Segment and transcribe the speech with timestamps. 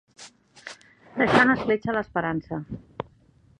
[1.19, 2.61] Deixar una escletxa a l'esperança.